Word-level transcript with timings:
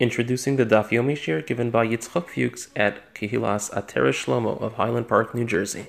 Introducing 0.00 0.56
the 0.56 0.64
Daf 0.64 0.88
Yomi 0.88 1.14
Shir 1.14 1.42
given 1.42 1.70
by 1.70 1.86
Yitzchok 1.86 2.28
Fuchs 2.28 2.68
at 2.74 3.14
Kehilas 3.14 3.70
Ateret 3.74 4.14
Shlomo 4.14 4.58
of 4.58 4.76
Highland 4.76 5.08
Park, 5.08 5.34
New 5.34 5.44
Jersey. 5.44 5.88